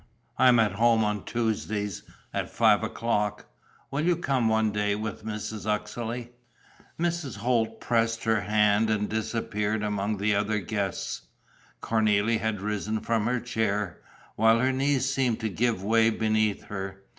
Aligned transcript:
I 0.39 0.47
am 0.47 0.57
at 0.57 0.71
home 0.71 1.03
on 1.03 1.25
Tuesdays, 1.25 2.01
at 2.33 2.49
five 2.49 2.81
o'clock. 2.83 3.45
Will 3.91 4.01
you 4.03 4.15
come 4.15 4.49
one 4.49 4.71
day 4.71 4.95
with 4.95 5.23
Mrs. 5.23 5.67
Uxeley?" 5.67 6.31
Mrs. 6.99 7.37
Holt 7.37 7.79
pressed 7.79 8.23
her 8.23 8.41
hand 8.41 8.89
and 8.89 9.07
disappeared 9.07 9.83
among 9.83 10.17
the 10.17 10.33
other 10.33 10.57
guests. 10.57 11.27
Cornélie 11.83 12.39
had 12.39 12.61
risen 12.61 13.01
from 13.01 13.27
her 13.27 13.39
chair, 13.39 14.01
while 14.35 14.57
her 14.57 14.71
knees 14.71 15.07
seemed 15.07 15.39
to 15.41 15.49
give 15.49 15.83
way 15.83 16.09
beneath 16.09 16.63
her. 16.63 17.03